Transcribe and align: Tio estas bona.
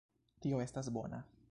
Tio 0.45 0.63
estas 0.65 0.91
bona. 0.99 1.25